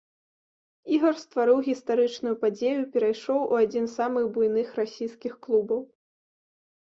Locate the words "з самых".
3.91-4.25